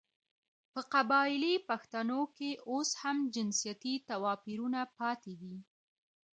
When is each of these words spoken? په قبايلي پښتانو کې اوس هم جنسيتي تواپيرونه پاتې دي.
په 0.73 0.81
قبايلي 0.93 1.53
پښتانو 1.69 2.21
کې 2.37 2.49
اوس 2.71 2.89
هم 3.01 3.17
جنسيتي 3.35 3.93
تواپيرونه 4.09 4.81
پاتې 4.97 5.33
دي. 5.41 5.55